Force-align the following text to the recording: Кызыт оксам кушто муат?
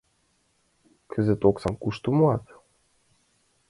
Кызыт 1.11 1.41
оксам 1.49 1.75
кушто 1.81 2.09
муат? 2.17 2.45